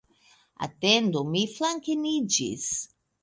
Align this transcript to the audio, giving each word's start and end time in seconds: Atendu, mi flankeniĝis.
Atendu, 0.67 1.21
mi 1.35 1.43
flankeniĝis. 1.57 2.67